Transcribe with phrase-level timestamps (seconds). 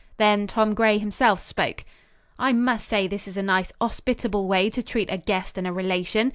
[0.17, 1.85] Then Tom Gray himself spoke.
[2.39, 5.71] "I must say this is a nice 'ospitable way to treat a guest and a
[5.71, 6.29] relation.